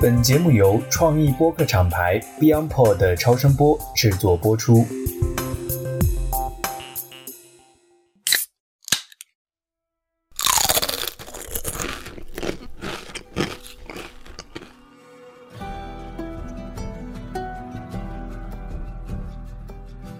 [0.00, 4.86] 本节目由创意播客厂牌 BeyondPod 的超声波制作播出。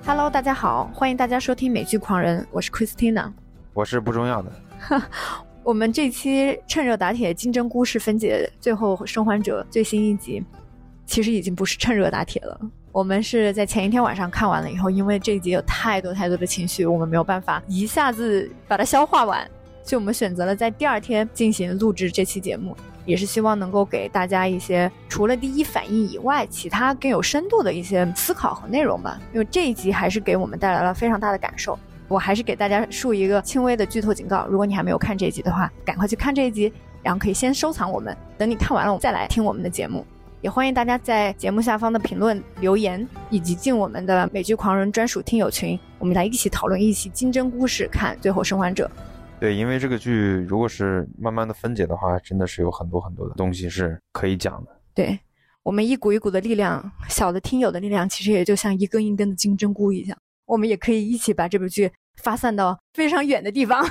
[0.07, 3.33] Hello，大家好，欢迎大家收听美剧狂人，我是 Christina。
[3.75, 4.51] 我是不重要的。
[5.67, 10.41] 我们这期趁热打铁金针菇是分解最后生还者最新一集，
[11.07, 12.57] 其实已经不是趁热打铁了。
[12.93, 19.45] 我们是在前一天晚上看完了以后，因为这一集有太多太多的情绪，我们没有办法一下子把它消化完，
[19.83, 29.21] 所以我们选择了在第二天进行录制这期节目，也是希望能够给大家一些除了第一反应以外，其他更有深度的一些思考和内容吧。
[29.33, 31.77] 因为这一集还是给我们带来了非常大的感受。
[32.09, 40.07] 我还是给大家竖一个轻微的剧透警告：如果你还没有看这一集的话，赶快去看这一集，然后可以先收藏我们，等你看完了再来听我们的节目。
[40.43, 48.89] 也欢迎大家在节目下方的评论留言，以及进我们的美剧狂人专属听友群，我们来一起讨论一起金针菇式看《最后生还者》。
[49.41, 50.13] 对，因为这个剧
[50.49, 54.71] 如果是慢慢的分解的话，真的是有很多很多的东西是可以讲的。
[54.95, 55.19] 对
[55.63, 60.17] 我们一股一股的力量，小的听友的力量，其实也就像一根一根的金针菇一样。
[60.47, 61.91] 我们也可以一起把这部剧
[62.23, 63.87] 发散到非常远的地方。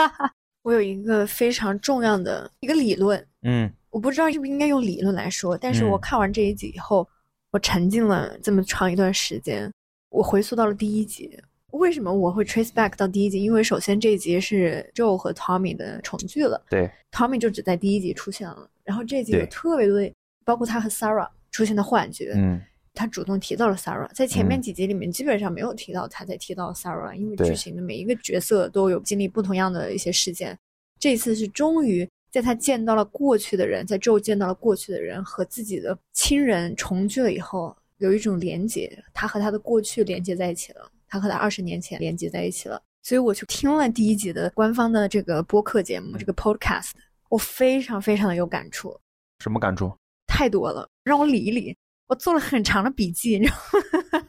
[0.62, 7.06] 我有一个非常重要的一个理论，嗯我不知道是不是应该用理论来说，但是嗯我看完这一集以后，
[7.50, 9.70] 我沉浸了这么长一段时间，
[10.10, 11.38] 我回溯到了第一集。
[11.72, 13.42] 为什么我会 trace back 到第一集？
[13.42, 20.12] 因为首先这一集是 Joe 和 Tommy 的重聚了对，，Tommy 就只在第一集出现了，然后这一集有特别多的，
[20.44, 22.62] 包括他和 Sarah 出现的幻觉，嗯
[22.94, 30.56] 他主动提到了 Sarah，在前面嗯几集里面基本上没有提到他在提到 Sarah，因为剧情的每一个角色都有经历不同样的一些事件。
[31.00, 42.80] 这一次是终于在他见到了过去的人，在 Joe 见到了过去的人和自己的亲人重聚了以后，有一种连接，他和他的过去连接在一起了，他和他二十年前连接在一起了。
[43.02, 46.92] 所以我去听了第一集的官方的这个播客节目，这个 podcast，
[47.28, 48.98] 我非常非常的有感触。
[49.40, 49.92] 什么感触？
[50.26, 51.76] 太多了，让我理一理。
[52.06, 53.56] 我做了很长的笔记，你知道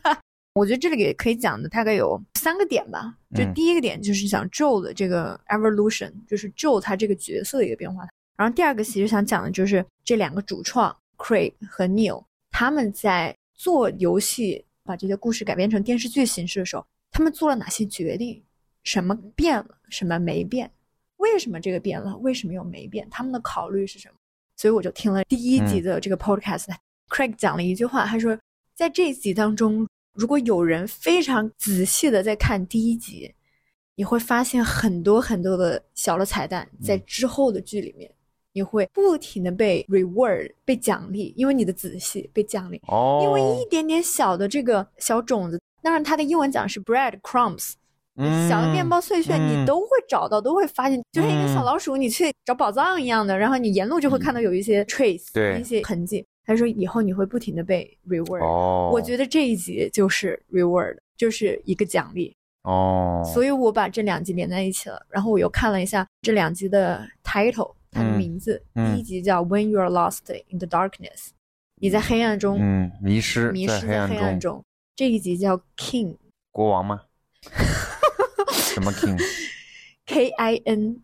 [0.04, 0.18] 吗？
[0.56, 3.14] 我觉得这里也可以讲的大概有三个点吧。
[3.36, 8.08] 就嗯第一个点就是讲 Joe 的这个 evolution，就是 Joe 他这个角色的一个变化。
[8.38, 18.42] 然后第二个其实想讲的就是这两个主创 Craig 和 Neil 他们在做游戏，把这些故事改编成电视剧形式的时候，他们做了哪些决定？
[18.84, 19.78] 什么变了？
[19.90, 20.72] 什么没变？
[21.18, 22.16] 为什么这个变了？
[22.18, 23.10] 为什么又没变？
[23.10, 24.16] 他们的考虑是什么？
[24.56, 26.68] 所以我就听了第一集的这个 podcast，、
[27.10, 28.38] Craig 讲了一句话，他说，
[28.76, 33.34] 在这一集当中，如果有人非常仔细的在看第一集，
[33.96, 38.12] 你会发现很多很多的小的彩蛋，在之后的剧里面，
[38.54, 47.74] 你会不停的被 reward 被奖励，因为你的仔细被奖励，哦，因为一点点小的这个小种子，当然它的英文讲是 bread crumbs，
[48.18, 49.66] 嗯小的面包碎屑，你嗯。
[49.66, 55.60] 都会找到，都会发现，就像一个小老鼠，你去找宝藏一样的，然后你沿路就会看到有一些 trace，、对。
[55.60, 56.26] 一些痕迹。
[56.46, 65.06] 他说以后你会不停的被 reward，、哦，我觉得这一集就是 reward，就是一个奖励，哦，所以我把这两集连在一起了。
[65.10, 71.30] 然后我又看了一下这两集的 title，它的嗯名字，嗯第一集叫 When You Are Lost in the Darkness，
[71.82, 74.64] 你在黑暗中，嗯，迷失迷失在黑暗中，
[74.96, 76.18] 这一集叫 King，K
[76.52, 77.02] 国王吗？
[78.52, 81.02] 什么 King？K I N。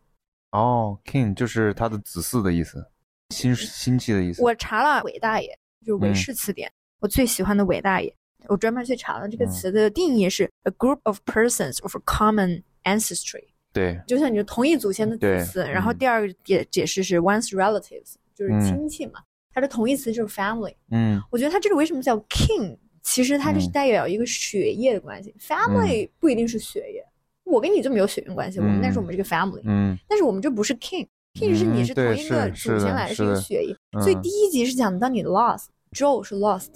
[0.51, 2.85] 哦，king 就是他的子嗣的意思，
[3.31, 4.41] 新新气的意思。
[4.43, 5.47] 我查了韦大爷，
[5.85, 8.13] 就是韦嗯氏词典，我最喜欢的韦大爷。
[8.47, 15.63] 我专门去查了这个嗯词的定义是 a group of persons of a common ancestry，对，就像你的同一祖先的子对嗣。
[15.69, 19.21] 然后嗯第二个解解释是 one's relatives，就是嗯亲戚嘛。
[19.53, 20.73] 它的同义词就是 family。
[20.89, 25.33] 嗯我觉得它这里为什么叫 king，其实它就是嗯代表一个血液的关系。
[25.39, 27.05] family 不一定是血液，
[27.43, 31.07] 我跟你就没有血缘关系，我们那是我们这个 family，嗯但是我们这不是 king。
[31.33, 34.21] King 是你嗯是同一个祖先来的，是的一个血液，所以嗯。
[34.21, 36.69] 第一集是讲当你 lost，Joe 是 lost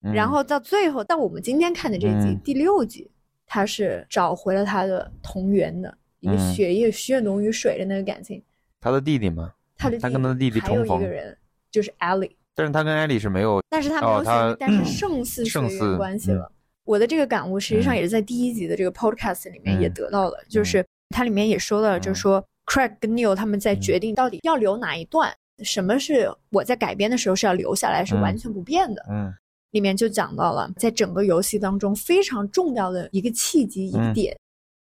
[0.00, 2.40] 然后到最后到我们今天看的这一集、嗯。
[2.42, 3.10] 第六集，
[3.46, 6.54] 他是找回了他的同源的一个嗯。
[6.54, 8.42] 血液血浓于水的那个感情。
[8.80, 11.36] 他的弟弟吗，他的他跟他弟弟还有一个人
[11.70, 16.50] 就是 Ellie，但是他跟 Ellie 是没有但是他没有血但是胜似血缘胜似嗯关系了。
[16.84, 17.96] 我的这个感悟实际上嗯。
[17.96, 19.92] 也是在第一集的这个 podcast 里面也嗯。
[19.94, 22.22] 得到了，就是它里面也说了，就是嗯。
[22.22, 25.34] 说 Craig 跟 Neil 他们在决定到底要留哪一段，
[25.64, 29.04] 什么是我在改编的时候是要留下来，是嗯完全不变的。
[29.10, 29.34] 嗯
[29.72, 34.36] 里面就讲到了，在整个游戏当中非常重要的一个契机，一个嗯点。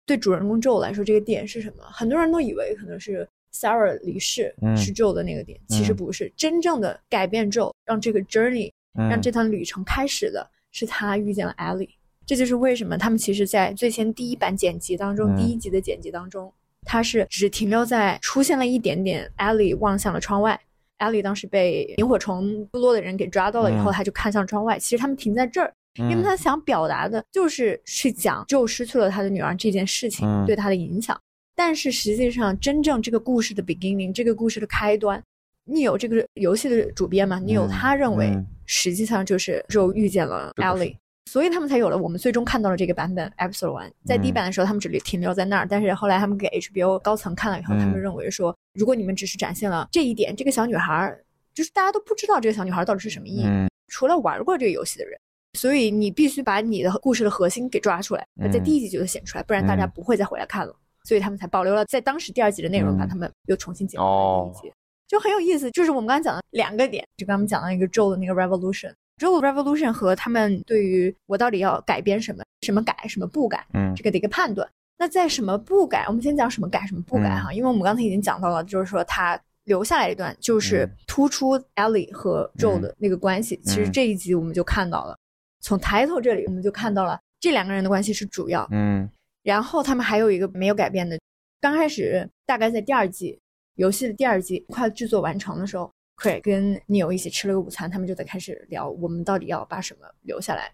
[0.07, 1.85] 对主人公 Joe 来说，这个点是什么？
[1.91, 11.91] 很多人都以为可能是 Sarah 离世嗯是 Joe 的那个点，其实嗯不是，真正的改变 Joe，让这个 journey 嗯让这趟旅程开始的是他遇见了 Ellie。
[12.25, 16.51] 这就是为什么他们其实，在最先第一版剪辑当中，嗯第一集的剪辑当中，
[16.89, 20.59] 他是只停留在出现了一点点，Ellie 望向了窗外。
[21.01, 24.79] Ellie 当时被萤火虫部落的人给抓到了以后，嗯他就看向窗外。
[24.79, 31.17] 其实他们停在这儿，因为嗯他想表达的就是去讲 Joe 失去了他的女儿这件事情嗯对他的影响。
[31.55, 35.23] 但是实际上，真正这个故事的 beginning，这个故事的开端，
[35.65, 37.39] 你有这个游戏的主编嘛？
[37.39, 40.97] 你有嗯他认为嗯实际上就是 Joe 遇见了是的 Ellie，
[41.29, 43.91] 所以他们才有了我们最终看到了这个版本 Episode One。
[44.07, 51.23] 在第一嗯版的时候，他们只停留在那儿，但是后来他们给 HBO 高层看了以后，他们嗯认为说，如果你们只是展现了这一点，这个小女孩儿
[51.53, 55.19] 就是大家都不知道这个小女孩到底是什么意义，嗯除了玩过这个游戏的人。
[55.59, 60.75] 所以你必须把你的故事的核心给抓出来，嗯在第一集就得显出来，不然大家嗯不会再回来看了。
[61.05, 64.73] 所以他们才保留了在当时第二集的内容，嗯把他们又重新剪回来第一哦集，
[65.07, 65.71] 就很有意思。
[65.73, 68.93] 就是我们刚才讲的两个点，就刚刚我们讲到一个 Joe 的那个 Revolution。
[69.19, 74.69] Joe 的 Revolution 和他们对于我到底要改编什么、什么改、什么不改嗯这个的一个判断。
[74.97, 76.05] 那在什么不改？
[76.09, 83.61] 我们先讲什么改，什么不改哈，因为我们刚才已经讲到了，就是说他留下来一段，就是嗯突出 Ellie 和 Joe 的那个关系。
[83.65, 85.17] 其实嗯这一集我们就看到了，
[85.61, 88.67] 从 title 这里我们就看到了这两个人的关系是主要。
[88.71, 89.09] 嗯
[89.45, 91.19] 然后他们还有一个没有改变的，
[91.61, 93.39] 刚开始大概在第二季
[93.77, 100.73] 游戏的第二季快制作完成的时候，Craig 跟 Neil 一起吃了个午餐，他们就在开始聊我们到底要把什么留下来。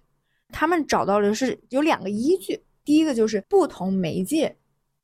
[0.48, 4.56] 他们找到的是有两个依据，第一个就是不同媒介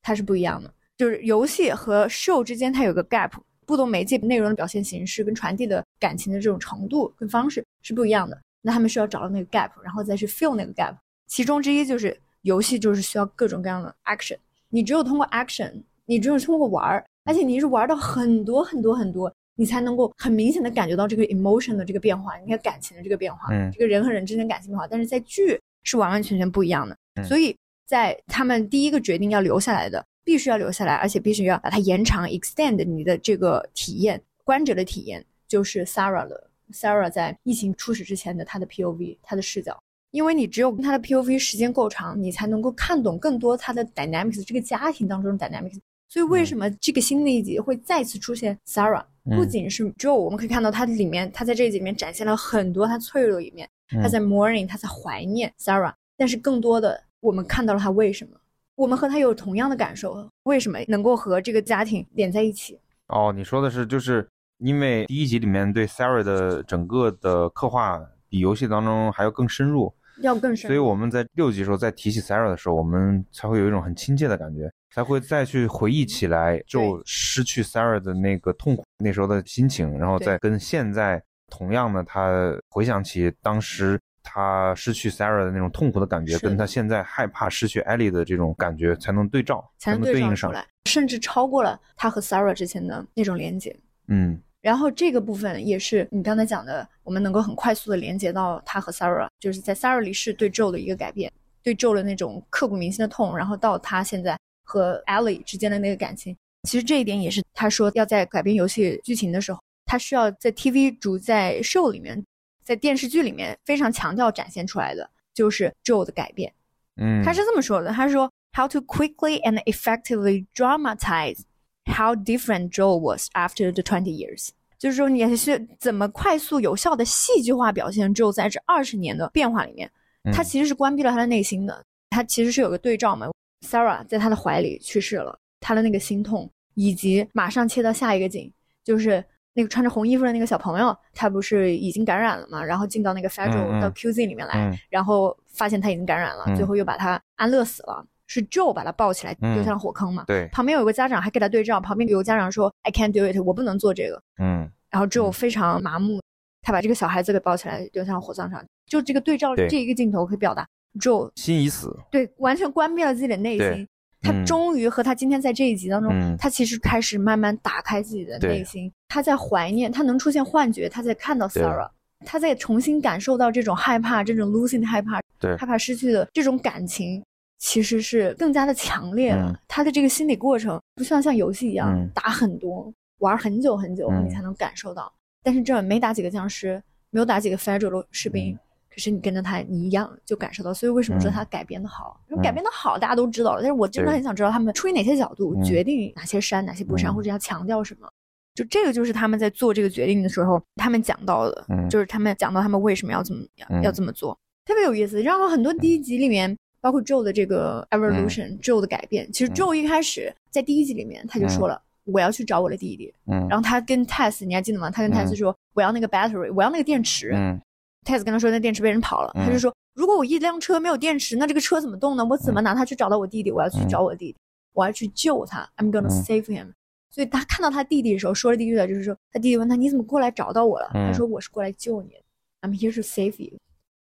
[0.03, 3.33] 它是不一样的，就是游戏和 show 之间它有个 gap，
[3.67, 8.41] 不同媒介内容的表现形式跟传递的感情的这种程度跟方式是不一样的。
[8.63, 10.95] 那他们需要找到那个 gap，然后再去 fill 那个 gap。
[11.27, 14.37] 其中之一就是游戏就是需要各种各样的 action，
[14.69, 26.97] 你只有通过 action，你只有通过玩儿，而且你是玩到很多很多很多，你才能够很明显的感觉到这个 emotion 的这个变化，你看感情的这个变化，嗯这个人和人之间感情变化，但是在剧是完完全全不一样的。
[27.21, 27.55] 嗯所以
[27.85, 39.79] 在他们第一个决定要留下来的，必须要留下来，而且必须要把它延长 extend 你的这个体验，观者的体验，就是 Sarah 的 Sarah 在疫情初始之前的她的 POV，她的视角。
[40.11, 45.79] 因为你只有她的 POV 时间够长，你才能够看懂更多她的 dynamics，这个家庭当中的 dynamics。
[46.11, 49.05] 所以为什么这个新的一集会再次出现 Sarah？
[49.31, 49.39] 嗯。
[49.39, 54.03] 不仅是 Joe，我们可以看到他里面，他在这一集里面展现了很多他脆弱的一面，嗯。
[54.03, 58.37] 他在 mourning，他在怀念 Sarah，但是更多的我们看到了他为什么，
[58.75, 62.77] 我们和他有同样的感受，为什么能够和这个家庭连在一起？
[63.07, 64.29] 哦，你说的是就是
[64.59, 70.69] 因为第一集里面对 Sarah 的整个的刻画比游戏当中还要更深入，要更深。
[70.69, 90.53] 所以我们在六集的时候再提起 Sarah 的时候，我们才会有一种很亲切的感觉，才会再去回忆起来就失去 Sarah 的那个痛苦那时候的心情，然后再跟现在同样的他回想起当时他失去 Sarah 的那种痛苦的感觉，跟他现在害怕失去 Ellie 的这种感觉才能对照，才能对应上。
[90.53, 93.75] 来，甚至超过了他和 Sarah 之前的那种连接。
[94.09, 106.37] 嗯然后这个部分也是你刚才讲的，我们能够很快速的连接到他和 Sarah，就是在 Sarah 离世对 Joe 的一个改变，对 Joe 的那种刻骨铭心的痛，然后到他现在和 Ellie 之间的那个感情。
[106.69, 112.23] 其实这一点也是他说要在改编游戏剧情的时候，他需要在 TV 主在 show 里面，
[112.63, 116.53] 在电视剧里面非常强调展现出来的，就是 Joe 的改变。
[116.97, 121.39] 嗯，他是这么说的，他说 How to quickly and effectively dramatize
[121.87, 129.91] how different Joel was after the twenty years，就是说你是怎么快速有效的戏剧化表现 Joel 在这二十年的变化里面，
[130.25, 133.29] 嗯他其实是关闭了他的内心的，他其实是有个对照嘛
[133.67, 138.53] ，Sarah 在他的怀里去世了，他的那个心痛，以及马上切到下一个景，
[138.85, 139.25] 就是。
[139.53, 142.65] 那个穿着红衣服的那个小朋友，他不是已经感染了嘛？
[142.65, 148.07] 然后进到那个 Federal、到 QZ 里面来，嗯然后发现他已经感染了，嗯最后又把他安乐死了。
[148.31, 150.23] 是 Joe 把他抱起来嗯丢向了火坑嘛？
[150.29, 154.23] 对，旁边有个家长还给他对照，旁边有个家长说 I can't do it，我不能做这个。
[154.41, 156.21] 嗯然后 Joe 嗯非常麻木，
[156.63, 158.65] 他把这个小孩子给抱起来丢向了火葬场。
[158.87, 160.65] 就这个对照对这一个镜头可以表达
[161.01, 161.93] Joe 心已死。
[162.11, 163.87] 对完全关闭了自己的内心。
[164.23, 171.89] 他嗯终于和他今天在这一集当中，嗯他其实开始慢慢打开自己的内心，他在怀念，他能出现幻觉，他在看到 Sarah，
[172.27, 177.25] 他在重新感受到这种害怕，这种 losing 的害怕，对害怕失去的这种感情，
[177.61, 179.53] 其实是更加的强烈了。
[179.53, 185.13] 嗯他的这个心理过程不像像游戏一样、嗯打很多，玩很久很久，嗯你才能感受到。
[185.45, 188.59] 但是这没打几个僵尸，没有打几个 Federal 士兵，嗯
[188.93, 190.75] 可是你跟着他，你一样就感受到。
[190.75, 192.21] 所以为什么说他改编的好？
[192.29, 193.61] 因为改编的好，大家都知道了。
[193.63, 198.09] 但是我真的很想知道他们出于哪些角度决定哪些删，哪些不删，或者要强调什么。
[198.53, 203.43] 就这个就是他们在做这个决定的时候，他们讲到的，就是他们讲到他们为什么要怎么
[203.81, 204.37] 要这么做，
[204.67, 205.23] 特别有意思。
[205.23, 211.81] 然后很多第一集里面，包括 Joe 的这个 evolution，Joe 的改变，其实 Joe 一开始在第一集里面他就说了。
[212.07, 214.91] 我要去找我的弟弟，嗯，然后他跟 Tess，你还记得吗？
[214.91, 217.31] 他跟 Tess 说，我要那个 battery，我要那个电池。
[217.33, 217.61] 嗯
[218.05, 219.31] ，Tess 跟他说，那电池被人跑了。
[219.35, 222.25] 他就说，如果我一辆车没有电池，那这个车怎么动呢？
[222.25, 223.53] 我怎么拿它去找到我弟弟？
[223.53, 224.37] 我要去找我弟弟，
[224.73, 225.69] 我要去救他。
[225.77, 226.73] I'm gonna save him。
[227.13, 230.91] 所以他看到他弟弟的时候，说的第一句话就是说，他弟弟问他，你怎么过来找到我了？
[230.93, 232.15] 他说，我是过来救你。
[232.63, 233.57] I'm here to save you。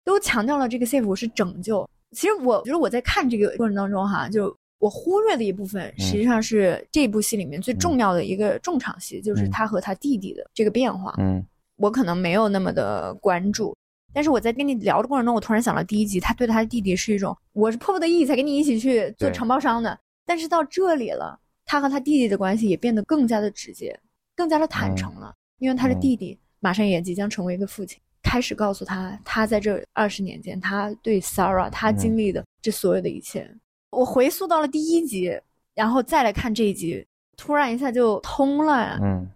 [0.03, 1.87] 都强调了这个 save 我是拯救。
[2.13, 4.55] 其实我觉得我在看这个过程当中哈，就。
[4.79, 11.15] 我忽略的一部分，实际上是这部戏里面最重要的一个重场戏，就是他和他弟弟的这个变化。
[11.19, 11.41] 嗯，
[11.77, 13.73] 我可能没有那么的关注，
[14.13, 19.97] 但是我在跟你聊的过程中，我突然想到第一集，他对他的弟弟是一种，我是迫不得已才跟你一起去做承包商的。
[20.25, 23.97] 但是到这里了，他和他弟弟的关系也变得更加的直接，
[24.35, 33.47] 更加的坦诚了，因为他的弟弟马上也即将成为一个父亲，开始告诉他，他在这二十年间，他对 Sarah 他经历的这所有的一切。
[33.91, 35.39] 我回溯到了第一集，
[35.75, 37.05] 然后再来看这一集，
[37.37, 39.29] 突然一下就通了，嗯，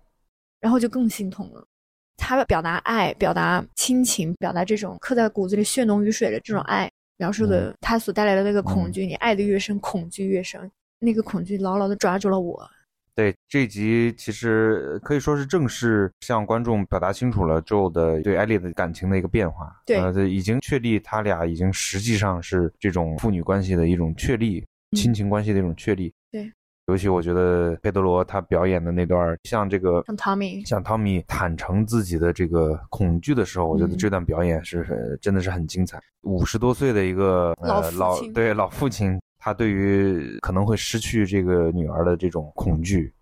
[0.59, 1.63] 然后就更心痛了。
[2.15, 9.05] 他表达爱，表达亲情，表达这种刻在骨子里血浓于水的这种爱，描述的他所带来的那个恐惧。
[9.05, 12.67] 你爱的越深，恐惧越深，那个恐惧牢牢的抓住了我。
[13.17, 19.75] 对这一集，其实可以说是正式向观众表达清楚了 Joe 的对艾丽的感情的一个变化。
[19.87, 24.63] 对，呃，已经确立他俩已经实际上是这种父女关系的一种确立，
[24.95, 26.13] 亲情关系的一种确立。
[26.31, 26.53] 对，
[26.85, 35.99] 尤其我觉得佩德罗他表演的那段，像这个像汤米，像汤米坦诚自己的这个恐惧的时候，我觉得这段表演是真的是很精彩。
[36.21, 39.19] 五十多岁的一个老老对老父亲。
[39.47, 43.13] 他对于可能会失去这个女儿的这种恐惧，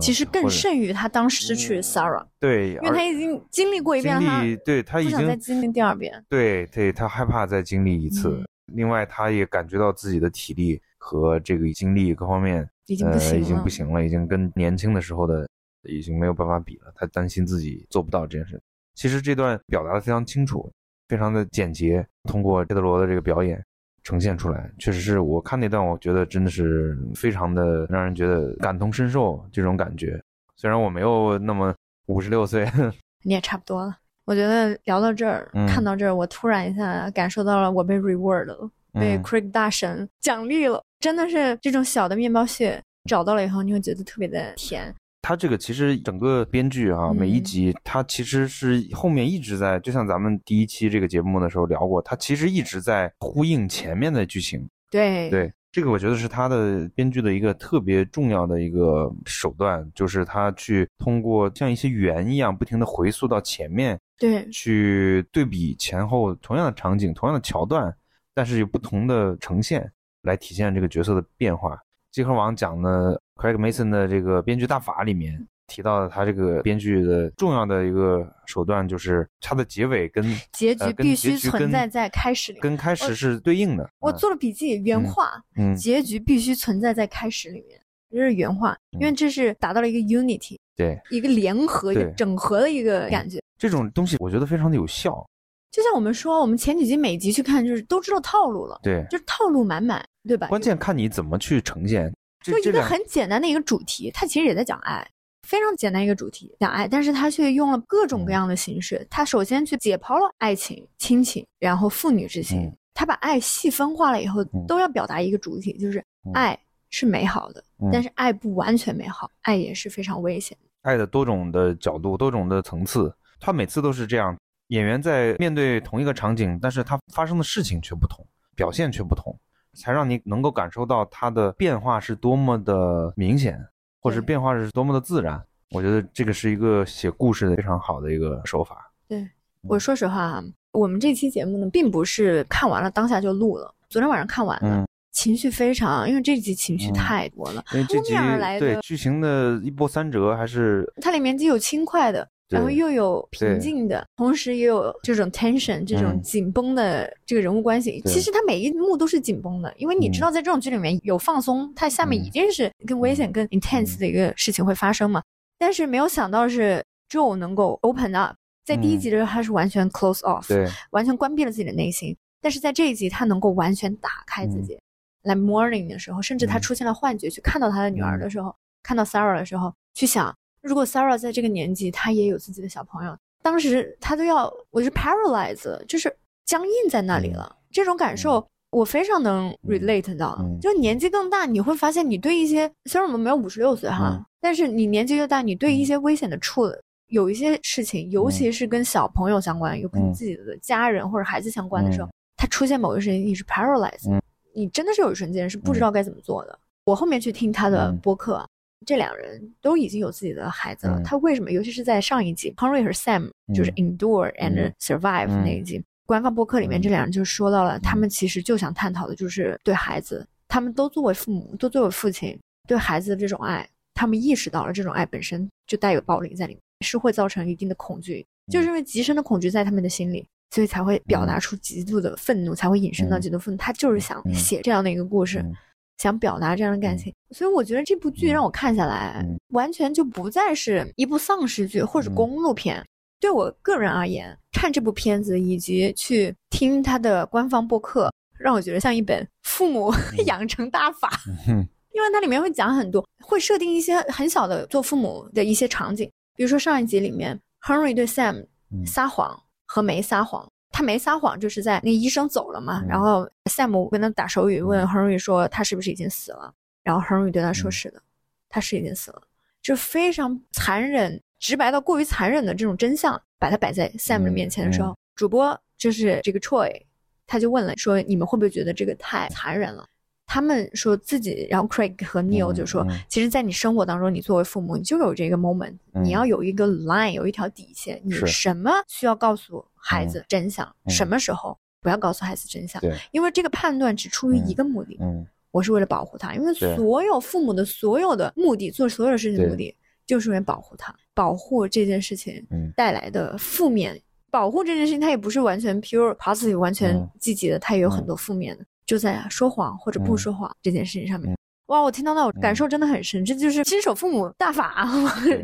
[0.00, 2.26] 其实更甚于他当时失去 Sarah。
[2.40, 6.24] 对，因为他已经经历过一遍，他对他已经再经历第二遍。
[6.26, 8.42] 对，对他害怕再经历一次。
[8.72, 15.46] 另外，他也感觉到自己的体力和这个精力各方面已经不行了，已经不行了，已经跟年轻的时候的
[15.82, 16.90] 已经没有办法比了。
[16.94, 18.58] 他担心自己做不到这件事。
[18.94, 20.72] 其实这段表达的非常清楚，
[21.08, 22.06] 非常的简洁。
[22.26, 23.62] 通过佩德罗的这个表演。
[24.04, 30.22] 呈现出来，确实是我看那段，我觉得真的是非常的让人觉得感同身受这种感觉。
[30.56, 31.74] 虽然我没有那么
[32.06, 32.70] 五十六岁，
[33.24, 33.96] 你也差不多了。
[34.26, 40.82] 我觉得聊到这儿，看到这儿，我突然一下感受到了我被 reward 了，被 Craig 大神奖励了。
[41.00, 44.94] 真的是这种小的面包屑找到了以后，你会觉得特别的甜。
[45.24, 54.68] 他这个其实整个编剧啊，每一集他其实是后面一直在，就像咱们第一期这个节目的时候聊过，他其实一直在呼应前面的剧情。
[54.90, 67.90] 对对，这个我觉得是他的编剧的一个特别重要的一个手段，就是他去通过像一些圆一样，不停的回溯到前面，对，去对比前后同样的场景、同样的桥段，
[68.34, 69.90] 但是有不同的呈现
[70.20, 71.78] 来体现这个角色的变化。
[72.14, 83.90] 集合网讲的 Craig Mason 的这个编剧大法里面提到的，他这个编剧的重要的一个手段就是他的结尾跟结局必须存在在开始里，跟开始是对应的。
[83.98, 87.80] 我做了笔记，原话，嗯，结局必须存在在开始里面，
[88.12, 93.40] 这是原话，因为这是达到了一个 unity，对，一个联合、一个整合的一个感觉。
[93.58, 95.26] 这种东西我觉得非常的有效。
[95.74, 100.46] 就像我们说，我们前几集每集去看，就是都知道套路了，对，就是套路满满，对吧？
[100.46, 102.14] 关键看你怎么去呈现。
[102.44, 105.04] 就一个很简单的一个主题，它其实也在讲爱，
[105.48, 109.04] 非常简单一个主题讲爱，但是它却用了各种各样的形式。
[109.10, 116.00] 它首先去解剖了爱情、亲情，然后父女之情，他把爱细分化了以后，都要表达一个主体，就是
[116.34, 116.56] 爱
[116.90, 120.68] 是美好的，但是爱不完全美好，爱也是非常危险的。
[120.82, 124.36] 爱的多种的角度、多种的层次，他每次都是这样。
[124.68, 129.38] 演员在面对同一个场景，但是他发生的事情却不同，表现却不同，
[129.74, 133.62] 才让你能够感受到他的变化是多么的明显，
[134.00, 135.42] 或是变化是多么的自然。
[135.70, 138.90] 我觉得这个是一个写故事的非常好的一个手法。
[139.06, 139.28] 对
[139.62, 152.28] 我说实话哈，我们这期节目呢，并不是看完了当下就录了，昨天晚上看完了，情绪非常，因为这集情绪太多了，扑面而来的对剧情的一波三折，还是它里面既有轻快的。
[152.54, 158.00] 然后又有平静的，同时也有这种 tension，这种紧绷的这个人物关系。
[158.06, 165.22] 其实他每一幕都是紧绷的，因为你知道在这种剧里面有放松，它下面一定是更危险、更 intense 的一个事情会发生嘛。
[165.58, 168.34] 但是没有想到是 Joe 能够 open up，
[168.64, 172.16] 在第一集的时候，他是完全 close off，对，完全关闭了自己的内心。
[172.40, 174.78] 但是在这一集，他能够完全打开自己。
[175.22, 186.10] 来 morning 的时候，甚至他嗯出现了幻觉，去看到他的女儿的时候，看到 Sarah 的时候，去想，如果 Sarah 在这个年纪，她也有自己的小朋友，当时她都要，我是 paralyzed，就是
[186.46, 187.54] 僵硬在那里了。
[187.70, 190.38] 这种感受，我非常能 relate 到。
[190.40, 196.62] 嗯就年纪更大，你会发现，你对一些虽然我们没有五十六岁哈，嗯但是你年纪越大，你对一些危险的处。
[197.08, 204.20] 有一些事情，尤其是跟小朋友相关，有跟嗯自己的家人或者孩子相关的时候，嗯他出现某个事情，你是 paralyzed，、嗯
[204.56, 206.58] 你真的是有一瞬间是不知道该怎么做的。
[206.84, 208.44] 我后面去听他的嗯播客，
[208.84, 210.98] 这两人都已经有自己的孩子了。
[210.98, 211.02] 嗯。
[211.02, 211.50] 他为什么？
[211.50, 214.74] 尤其是在上一集，Henry 和 Sam 就是 endure and 嗯。
[214.80, 216.82] survive 嗯那一集，官方播客里面嗯。
[216.82, 222.38] 这两人就说到了，他们其实就想探讨的就是对孩子，他们都作为父母，都作为父亲，
[222.68, 230.24] 对孩子的这种爱，他们意识到了这种爱本身就带有暴力在里面，是会造成一定的恐惧，就是因为极深的恐惧在他们的心里。
[230.50, 233.58] 所以才会表达出极度的愤怒，才会引申到极度愤怒。
[233.58, 234.32] 他就是想嗯。
[234.32, 235.52] 写这样的一个故事，嗯
[235.98, 237.12] 想表达这样的感情。
[237.30, 242.84] 所以我觉得这部剧让我看下来，嗯完全就不再是一部丧尸剧或者嗯公路片。
[243.20, 249.90] 对我个人而言，看这部片子以及去听他的官方播客，让我觉得像一本父母
[250.26, 251.08] 养成大法。
[251.46, 260.44] 哼因为它里面会讲很多，会设定一些很小的做父母的一些场景，比如说上一集里面，Henry 对 Sam 嗯撒谎和没撒谎。
[260.76, 262.88] 他没撒谎，就是在那医生走了嘛，嗯。
[262.88, 266.52] 然后 Sam 跟他打手语，问 Henry 说他是不是已经死了，
[266.82, 267.72] 然后 Henry 对他说嗯。
[267.72, 268.02] 是的，
[268.48, 269.22] 他是已经死了，
[269.62, 276.82] 就非常残忍、直白到过于残忍的这种真相，把它摆在 Sam 的面前的时候，嗯主播就是这个 Troy，
[277.24, 279.86] 他就问了说你们会不会觉得这个太残忍了？
[280.26, 282.98] 他们说自己，然后 Craig 和 Neil 就说，嗯。
[283.08, 290.90] 其实，在你生活当中，你作为父母，你就有这个 moment，、嗯你要有一个 line，有一条底线，你什么需要告诉孩子真相，嗯。
[290.90, 295.26] 什么时候不要告诉孩子真相，对，因为这个判断只出于一个目的，嗯。
[295.50, 302.72] 我是为了保护他，因为所有父母的所有的目的，做所有的事情的目的，就是为了保护他，保护这件事情嗯。
[302.76, 304.00] 带来的负面。
[304.30, 307.08] 保护这件事情，它也不是完全 pure positive，完全嗯。
[307.20, 310.18] 积极的，它也有很多负面的，就在说谎或者不嗯。
[310.18, 311.36] 说谎这件事情上面嗯。
[311.68, 314.86] 哇，我听到那我感受真的很深，这就是新手父母大法，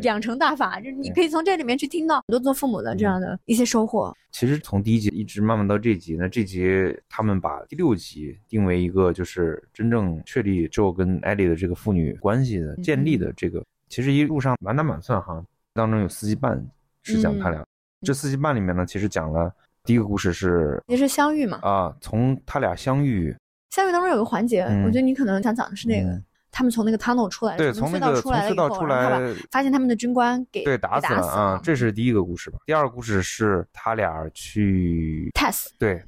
[0.03, 4.15] 养成大法，就是你可以从这里面去听到很多做父母的这样的一些收获。
[4.31, 16.63] 其实从第一集一直慢慢到这集，那这集他们把第六集定为一个就是真正确立 Joe 跟艾莉的这个父女关系的建立的这个，其实一路上满打满算哈，当中有四季半
[17.01, 17.65] 是讲他俩，
[18.03, 19.51] 这四季半里面呢，其实讲了
[19.83, 23.35] 第一个故事是也是相遇嘛，啊，从他俩相遇，
[23.71, 32.59] 相遇当中有个环节，嗯我觉得你可能想讲的是那个，嗯他们从那个 tunnel 出来对，从那个隧道出来了以后，他把来，发现他们的军官给对，打死了啊，了这是第一个故事吧。
[32.65, 36.03] 第二个故事是他俩去 test，对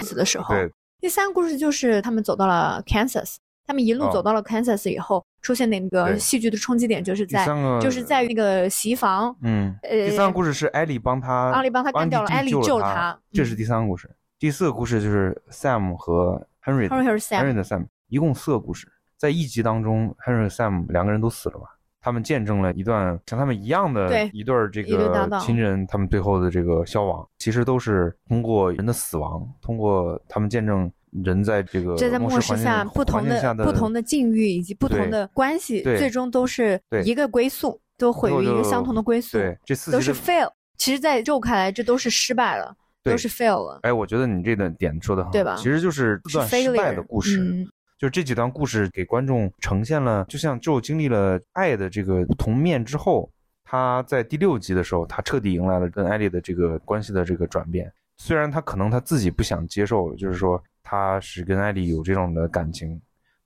[0.00, 7.44] 死的时候，对，第三个故事就是他们走到了 Kansas，他们一路哦走到了 Kansas 以后，出现那个戏剧的冲击点，就是在
[7.80, 14.10] 就是在那个洗衣房，嗯，呃第三个故事是艾莉帮他，艾莉帮他干掉了艾莉救了他这是第三个故事。
[14.38, 18.86] 第四个故事就是 Sam 和 Henry，Henry 的 Sam，一共四个故事。
[19.16, 21.66] 在一集当中，Henry 和 Sam 两个人都死了嘛？
[21.98, 30.88] 他们见证了一段像他们一样的一对儿这个亲人，他们最后的这个消亡，其实都是通过人的死亡，通过他们见证
[31.24, 40.50] 人在这个这在末世下不同的不同的境遇以及不同的关系，最终都是一个归宿，都毁于一个相同的归宿，对，这四都是 fail。
[40.76, 47.66] 其实，在肉看来，这都是失败了，都是 fail 了，哎，我觉得你这段点说的很好，对吧其实就是这是段失败的故事，嗯
[47.98, 53.30] 就是这几段故事给观众呈现了，就像 Joe 经历了爱的这个不同面之后，
[53.64, 57.90] 他在第六集的时候，他彻底迎来了跟艾丽的这个关系的这个转变。
[58.18, 63.00] 虽然他可能他自己不想接受，就是说他是跟艾丽有这种的感情，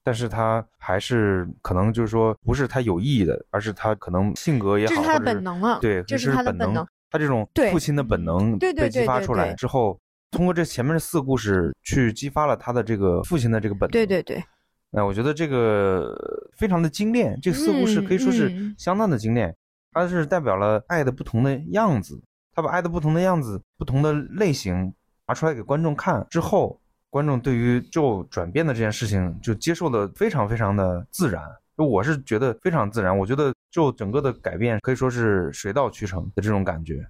[0.05, 6.87] 但是他还是可能就是说不是他有意的，而是他可能性格也好，这是他的或者本能了对，这是他的本本能。
[7.11, 9.99] 他这种父亲的本能被激发出来之后，
[10.31, 13.91] 通过这前面的四个故事去激发了他的这个父亲的这个本能。
[13.91, 14.37] 对对对，
[14.93, 16.15] 哎，我觉得这个
[16.59, 19.57] 非常的精炼，这四个故事嗯可以说是嗯相当的精炼，
[19.93, 22.23] 它是代表了爱的不同的样子，
[22.55, 24.93] 他把爱的不同的样子、不同的类型
[25.27, 31.43] 拿出来给观众看之后，观众对于 Joe 转变的这件事情就接受的非常非常的自然。
[31.77, 37.07] 就我是觉得非常自然，我觉得 Joe 整个的改变可以说是水到渠成的这种感觉，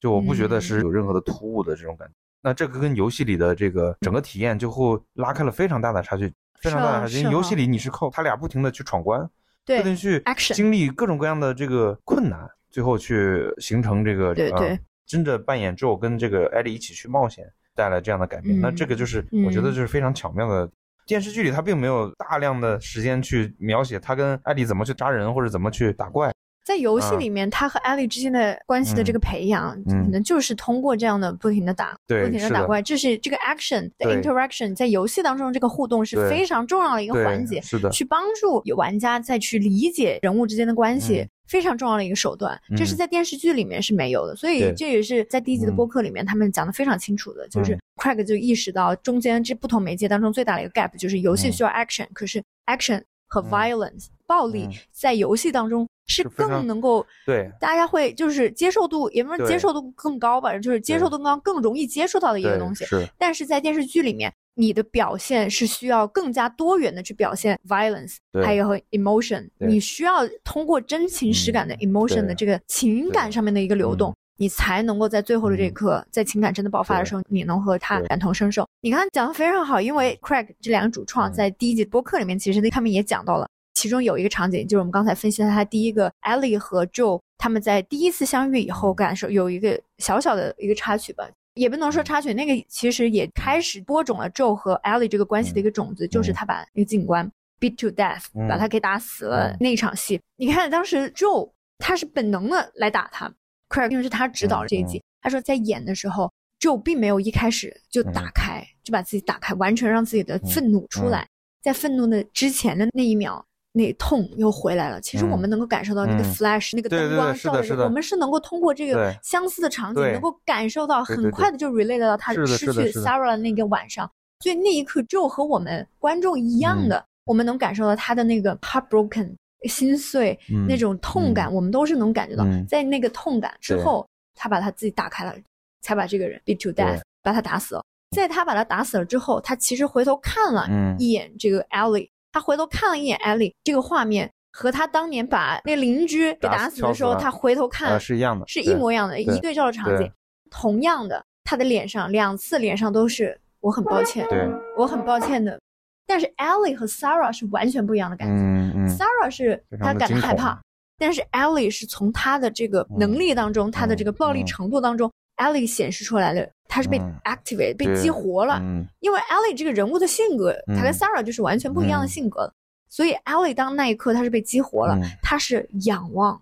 [0.00, 2.14] 就我不觉得是有任何的突兀的这种感觉。
[2.40, 7.18] 那这个跟游戏里的这个整个体验就会拉开了非常大的差距，非常大的差距。
[7.18, 9.28] 因为游戏里你是靠他俩不停的去闯关，
[9.64, 10.22] 对不停去
[10.54, 18.58] 经历各种各样的这个困难，最后去形成这个呃对对真的扮演之后跟这个艾莉一起去冒险，带来这样的改变。
[18.58, 20.70] 嗯那这个就是嗯我觉得就是非常巧妙的。
[21.06, 26.32] 电视剧里他并没有大量的时间去描写他跟艾莉怎么去扎人或者怎么去打怪，
[26.64, 41.20] 在游戏啊里面，他和艾莉之间的关系的这个培养，嗯可能就是通过这样的不停的打，不停的打怪，这是这个 action interaction 在游戏当中这个互动是非常重要的一个环节，是的，去帮助有玩家再去理解人物之间的关系。
[41.20, 45.76] 嗯非常重要的一个手段，嗯这是在电视剧里面是没有的，所以这也是在第一集的嗯。
[45.76, 47.80] 播客里面他们讲的非常清楚的，就是嗯。
[47.96, 51.52] Craig 就意识到中间这不同媒介当中最大的一个 gap 就是游戏嗯。
[51.52, 53.50] 需要 action，、可是 action 和嗯。
[53.50, 54.72] violence、暴力嗯。
[54.90, 57.50] 在游戏当中是更能够对。
[57.60, 62.84] 大家会就是接受度，也不是对接受度更高吧，就是接受度更高，更容易接触到的一个东西。
[62.84, 63.06] 是。
[63.18, 74.10] 但是在电视剧里面，你的表现是需要更加多元的去表现 violence，还有和 emotion，你需要通过真情实感的嗯 emotion 的这个情感上面的一个流动。
[74.10, 74.14] 嗯。
[74.36, 78.68] 你才能够在最后的这一刻，在情感真的爆发的时候，你能和他感同身受。
[78.80, 81.32] 你刚才讲的非常好，因为 Craig 这两个主创嗯。
[81.32, 91.28] 在第一集播客里面，其实他们也讲到了，其中有一个场景，就是我们刚才分析的他第一个 Ellie 和 Joe 他们在第一次相遇以后，感受有一个小小的一个插曲吧。
[91.54, 98.48] 也不能说插曲，那个其实也开始播种了 Joe 和 Ellie 这个关系的一个种子，就是他把那个警官 beat to death，、嗯。
[98.48, 99.56] 把他给打死了、嗯。
[99.60, 100.20] 那一场戏。
[100.36, 103.32] 你看当时 Joe 他是本能的来打他
[103.68, 111.26] ，Craig 因为是他指导了这一集，他说在演的时候，Joe 并没有一开始就打开，就把自己打开，完全让自己的愤怒出来，
[111.62, 113.44] 在愤怒的之前的那一秒。
[113.76, 115.00] 那痛又回来了。
[115.00, 124.08] 其实我们能够感受到那个嗯 flash，、那个灯光照着我们是能够通过这个相似的场景，能够感受到很快的就 relate 到他失去 Sarah 的那个晚上。
[124.40, 129.34] 所以那一刻，就和我们观众一样嗯的，我们能感受到他的那个 heartbroken
[129.64, 132.44] 心碎、嗯那种痛感，我们都是能感觉到。
[132.44, 135.34] 嗯在那个痛感之后，他把他自己打开了，
[135.80, 137.82] 才把这个人 beat to death，把他打死了。
[138.14, 144.30] 在他把他打死了之后，他其实回头看了嗯一眼这个 Ellie，、他回头看了一眼 Ellie 这个画面。
[144.56, 150.08] 和他当年把那邻居给打打死的时候，他回头看、呃是一样的是一模一样的，对一对照的场景。
[150.48, 155.58] 同样的，他的脸上两次脸上都是我很抱歉，对，我很抱歉的。
[156.06, 158.44] 但是 Ellie 和 Sarah 是完全不一样的感觉。
[158.44, 160.62] 嗯嗯 Sarah 是非她常的惊恐感到害怕，
[160.98, 167.14] 但是 Ellie 是从他的这个能力当中，他的这个暴力嗯程度当中，Ellie 显示出来的，她是被嗯。
[167.24, 168.58] activate、被激活了。
[168.62, 168.86] 嗯。
[169.00, 172.08] 因为 Ellie 这个人物的性格，嗯她跟 Sarah 就是完全不一样的嗯。
[172.08, 172.52] 性格，
[172.88, 175.02] 所以 Ellie 当那一刻他是被激活了，嗯。
[175.22, 176.40] 她是仰望、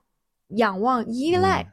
[0.49, 1.67] 仰望、依赖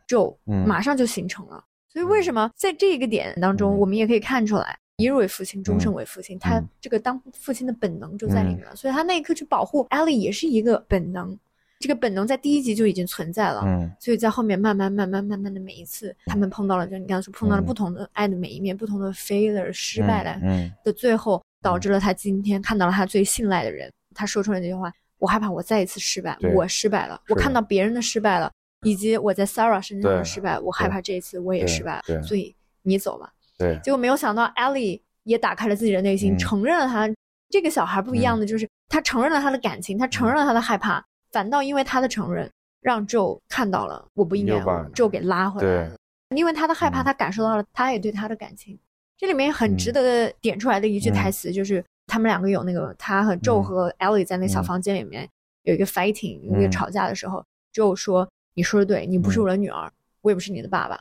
[0.47, 1.63] 嗯马上就形成了。
[1.91, 3.77] 所以为什么在这个点当中，嗯。
[3.79, 6.69] 我们也可以看出来，一日为父亲，终身为父亲，他嗯。
[6.79, 8.75] 这个当父亲的本能就在里面了。
[8.75, 11.37] 所以他那一刻去保护 Ellie 也是一个本能，
[11.79, 13.63] 这个本能在第一集就已经存在了。
[13.65, 13.89] 嗯。
[13.99, 17.65] 所以在后面慢慢慢慢慢慢的每一次，他们碰到了，就你刚才说碰到了嗯。
[17.65, 28.51] 不同的爱的每一面，不同的 failure 失败了嗯的最后，导致了他今天看到了他最信赖的人，他说出来那句话：“我害怕我再一次失败，我失败了，我看到别人的失败了，
[28.83, 36.37] 以及我在 Sarah 身上的失败，我害怕这一次我也失败了，对所以你走吧。”对结果没有想到，Ellie 也打开了自己的内心，嗯。
[36.37, 37.09] 承认了他
[37.49, 42.49] 这个小孩不一样的，就是他承认了他的感情，他承认了他的害怕，反倒因为他的承认，
[42.81, 45.95] 让 Joe 看到了我不应该又把，Joe 给拉回来了。
[46.35, 48.77] 因为他的害怕，嗯他感受到了他也对他的感情。
[49.17, 55.27] 这里面很值得点出来的一句台词就是，他们两个有那个他和 Joe 嗯和 Ellie 在那小嗯房间里面
[55.63, 60.95] 有一个 fighting，有一个嗯吵架的时候，Joe 说：“你说的对，你不是嗯我的女儿，我也不是你的爸爸，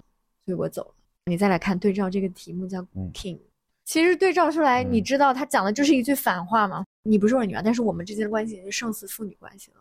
[0.44, 0.94] 所以我走了。”
[1.30, 3.38] 你再来看对照这个题目叫嗯 King，
[3.84, 6.84] 其实对照出来，嗯你知道他讲的就是一句反话吗？
[7.02, 9.76] 你不是我的女儿，但是我们之间的关系已经胜似父女关系了。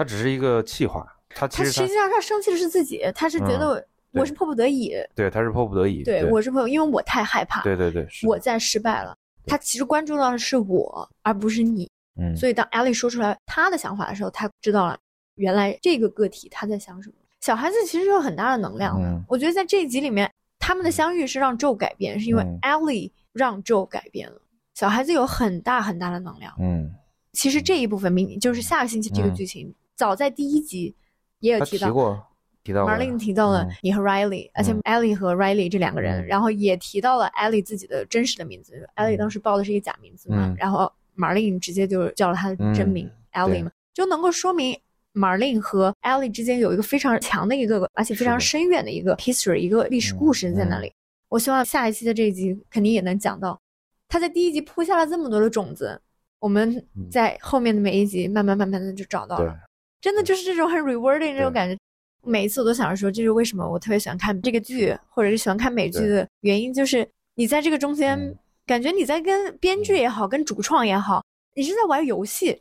[0.00, 3.78] 他只是一个气话，他其实他他实际上他生气的是自己，他是觉得
[4.10, 9.14] 对我是迫不得已，对他是迫不得已，对我是迫，因为我太害怕，对对对，我在失败了。
[9.44, 11.86] 他其实关注到的是我，而不是你。
[12.18, 14.98] 嗯，所以当 Ellie 说出来他的想法的时候，他知道了
[15.34, 17.14] 原来这个个体他在想什么。
[17.42, 19.06] 小孩子其实有很大的能量的。
[19.06, 24.40] 嗯我觉得在这一集里面，他们的相遇是让 Joe 改变，是因为嗯 Ellie 让 Joe 改变了。
[24.74, 26.54] 小孩子有很大很大的能量。
[26.58, 26.90] 嗯，
[27.32, 30.96] 其实这一部分明就是下个星期这个嗯剧情，早在第一集
[31.40, 31.88] 也有提到。
[31.88, 32.26] 提过
[32.64, 33.70] 提到过 Marlene 提到了嗯。
[33.82, 34.80] 你和 Riley，、而且嗯。
[34.84, 36.26] Ellie 和 Riley 这两个人，嗯。
[36.26, 38.88] 然后也提到了 Ellie 自己的真实的名字。
[38.96, 40.56] Ellie 当时报的是一个假名字嘛，嗯。
[40.56, 43.42] 然后 Marlene 直接就叫了她的真名、嗯。
[43.42, 44.74] Ellie 嘛，就能够说明
[45.12, 50.90] Marlene 和 Ellie 之间有一个非常强的一个，而且非常深远的一个 history，一个历史故事在那里。
[51.28, 53.60] 我希望下一期的这一集肯定也能讲到，
[54.08, 56.00] 他在第一集铺下了这么多的种子，
[56.38, 57.08] 我们嗯。
[57.10, 59.46] 在后面的每一集慢慢慢慢的就找到对。
[59.46, 59.56] 了。
[60.00, 61.76] 真的就是这种很 rewarding 这种感觉。
[62.22, 68.36] 每一次我都想着说，这是为什么我特别喜欢看这个剧，或者是喜欢看美剧的原因，就是你在这个中间，嗯
[68.66, 71.24] 感觉你在跟编剧也好，跟主创也好，
[71.56, 72.60] 你是在玩游戏，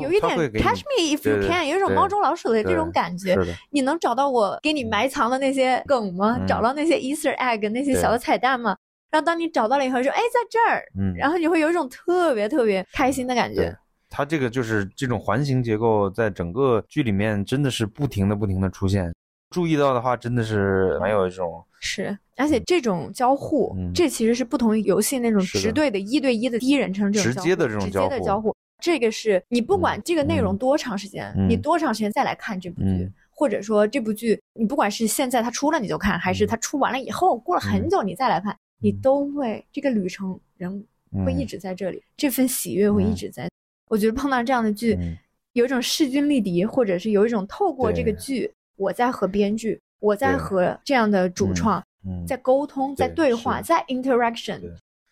[0.00, 3.36] 有一点 catch me if you can，有一种猫捉老鼠的这种感觉。
[3.70, 6.36] 你能找到我给你埋藏的那些梗吗？
[6.40, 8.76] 嗯找到那些 Easter egg 那些小的彩蛋吗？
[9.10, 13.76] 然后当你找到了以后，说哎，在这儿，嗯，然后你会有一种特别特别开心的感觉。
[14.14, 19.10] 它这个就是这种环形结构，在整个剧里面真的是不停的不停的出现。
[19.48, 23.90] 注意到的话，真的是蛮有一种是，而且这种交互，嗯。
[23.94, 28.54] 这其实是不同于游戏那种直对的一对一的第一人称这种直接的这种直接的交互。
[28.82, 30.58] 这个是你不管嗯这个内容嗯。
[30.58, 31.48] 多长时间，嗯。
[31.48, 33.12] 你多长时间再来看这部剧，嗯。
[33.30, 36.48] 或者说这部剧你不管是现在它出了你就看，还是嗯。
[36.48, 40.84] 它出完了以后过了很久你再来看，你都会这个旅程人
[41.24, 43.14] 会一嗯直在这里，这份喜悦会一嗯。
[43.14, 43.48] 直在。
[43.92, 45.14] 我觉得碰到这样的剧，嗯
[45.52, 54.62] 有一种势均力敌，或者是有一种透过这个剧，我在和编剧，我在和这样的主嗯创嗯在沟通，在对对话，是在 interaction，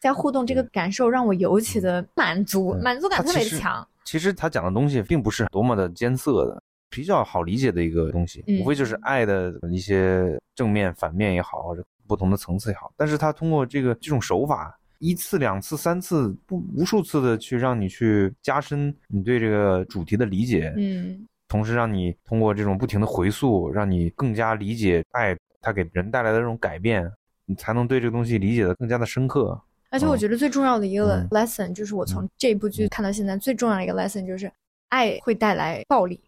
[0.00, 3.86] 在互动，这个感受让我尤其的满足，满足感特别的强。
[4.02, 12.90] 其实他讲的东西并不是多么的艰涩的，比较好理解的一个东西，嗯无非就是爱的一些正面、反面也好，或者不同的层次也好。
[12.96, 27.10] 但是他通过这个这种手法，一次、两次、三次，不无数次的去让你去加深你对这个主题的理解，嗯，同时让你通过这种不停的回溯，让你更加理解爱它给人带来的这种改变，
[27.46, 29.60] 你才能对这个东西理解的更加的深刻。
[29.88, 30.18] 而且我嗯。
[30.18, 31.28] 觉得最重要的一个嗯。
[31.30, 34.52] lesson 就是我从这部剧看到现在最重要的一个 lesson 就是
[34.90, 36.20] 爱会带来暴力。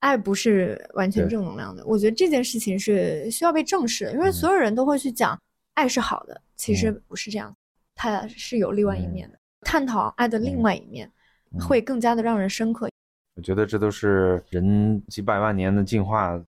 [0.00, 4.32] 爱不是完全正能量的，我觉得这件事情是需要被正视的，因为嗯。
[4.32, 5.36] 所有人都会去讲
[5.74, 7.02] 爱是好的，其实嗯。
[7.08, 7.52] 不是这样，
[7.98, 9.38] 它是有另外一嗯面的。
[9.62, 11.10] 探讨爱的另外一面，
[11.52, 12.88] 嗯会更加的让人深刻。
[13.34, 16.40] 我觉得这都是人几百万年的进化，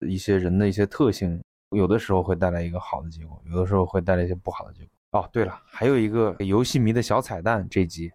[0.00, 1.40] 一些人的一些特性，
[1.70, 5.20] 有的时候会带来一个好的结果，有的时候会带来一些不好的结果。
[5.20, 8.10] 哦，对了，还有一个游戏迷的小彩蛋这集，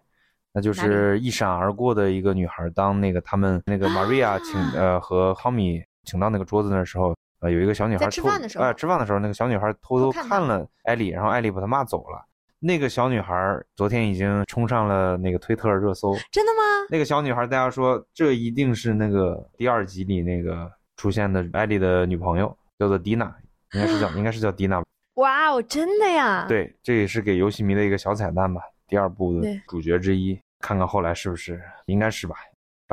[0.52, 12.26] 那就是一闪而过的一个女孩，当那个他们那个 Maria 请、呃和 Tommy 请到那个桌子那时候，呃有一个小女孩在吃偷饭的时候呃吃饭的时候，那个小女孩偷偷看了艾丽，然后艾丽把她骂走了。
[12.62, 13.34] 那个小女孩
[13.74, 16.86] 昨天已经冲上了那个推特热搜，真的吗？
[16.90, 23.34] 那个小女孩，大家说这一定是那个第二集里那个出现的艾丽的女朋友，叫做迪娜，
[23.72, 24.82] 应该是叫 应该是叫迪娜。
[25.14, 28.60] 哇哦，真的呀！，对，这也是给游戏迷的一个小彩蛋吧。
[28.86, 32.36] 第二部的主角之一，看看后来是不是，应该是吧？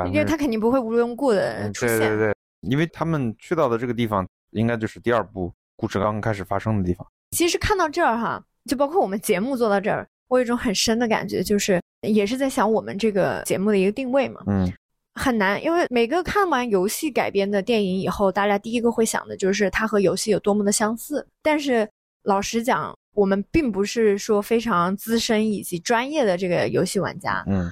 [0.06, 1.98] 因为他肯定不会无缘无故的嗯出现。
[1.98, 7.06] 对对对，因为他们去到的这个地方，应该就是第二部故事刚刚开始发生的地方。
[7.32, 14.70] 其实看到这儿哈，就包括我们节目做到这儿，我有一种很深的感觉，就是也是在想我们这个节目的一个定位嘛，嗯
[15.14, 21.26] 很难，因为每个看完游戏改编的电影以后，大家第一个会想的就是它和游戏有多么的相似。
[21.42, 21.88] 但是
[22.22, 27.68] 老实讲，我们并不是说非常资深以及专业的这个游戏玩家，嗯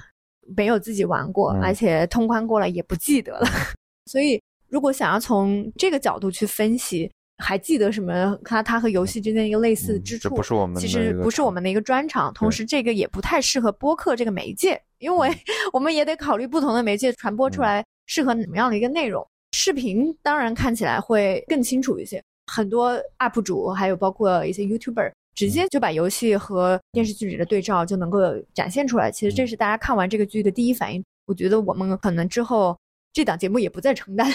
[0.57, 3.47] 没有自己玩过，嗯而且通关过了也不记得了。
[4.11, 8.37] 所以，如果想要从这个角度去分析，还记得什么？
[8.43, 12.33] 它它和游戏之间一个类似之处，嗯这不是我们其实不是我们的一个专长。
[12.33, 15.29] 同时，这个也不太适合播客这个媒介，因为
[15.71, 19.25] 我们也得考虑不同的媒介传播出来适合怎么样的一个内容。
[19.53, 25.11] 视频当然看起来会更清楚一些，很多 UP 主还有包括一些 YouTuber。
[25.35, 28.19] 直接就把游戏和电视剧里的对照就能够
[28.55, 29.11] 展现出来。
[29.11, 31.03] 其实这是大家看完这个剧的第一反应。
[31.27, 32.75] 我觉得我们可能之后
[33.13, 34.27] 这档节目也不再承担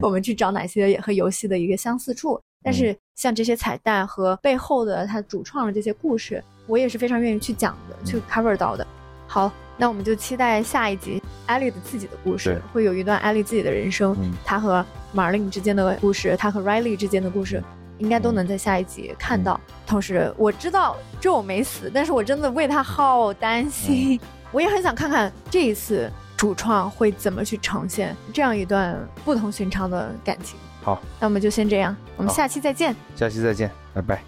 [0.00, 2.40] 我们去找哪些和游戏的一个相似处。
[2.62, 8.86] 但是像这些彩蛋和背后的它主创的这些故事，我也是非常愿意去讲的，去 cover 到的。
[9.26, 14.84] 好，那我们就期待下一集艾丽的自己的故事，会有一段艾丽自己的人生，嗯她和
[15.14, 17.62] Marlene 之间的故事，她和 Riley 之间的故事。
[17.98, 19.60] 应该都能在下一集看到。
[19.86, 24.18] 同时，我知道 Joe 没死，但是我真的为他好担心。
[24.52, 26.10] 我也很想看看这一次
[26.40, 30.58] 主创会怎么去呈现这样一段不同寻常的感情。
[30.82, 30.98] 好。
[31.20, 32.96] 那我们就先这样我们下期再见。
[33.14, 34.22] 下期再见拜拜。